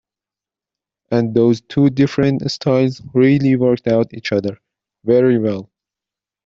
[1.11, 4.59] And those two different styles really worked out each other,
[5.05, 5.69] very well.